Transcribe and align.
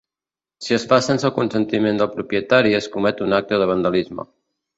Si 0.67 0.75
es 0.77 0.85
fa 0.93 0.97
sense 1.07 1.27
el 1.29 1.33
consentiment 1.35 1.99
del 2.01 2.09
propietari, 2.15 2.73
es 2.79 2.89
comet 2.97 3.23
un 3.27 3.37
acte 3.43 3.61
de 3.65 3.71
vandalisme. 3.75 4.29